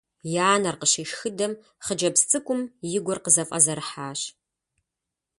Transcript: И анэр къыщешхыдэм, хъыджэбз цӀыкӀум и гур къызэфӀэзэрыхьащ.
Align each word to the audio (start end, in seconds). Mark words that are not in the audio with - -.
И 0.35 0.37
анэр 0.53 0.75
къыщешхыдэм, 0.81 1.53
хъыджэбз 1.85 2.21
цӀыкӀум 2.29 2.61
и 2.97 2.99
гур 3.05 3.19
къызэфӀэзэрыхьащ. 3.23 4.19